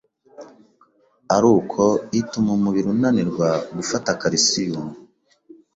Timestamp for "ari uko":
1.35-1.81